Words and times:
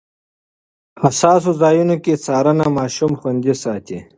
حساسو 1.01 1.51
ځایونو 1.61 1.95
کې 2.03 2.13
څارنه 2.25 2.65
ماشوم 2.77 3.11
خوندي 3.19 3.53
ساتي. 3.63 3.97